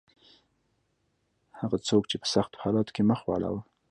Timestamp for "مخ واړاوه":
3.09-3.61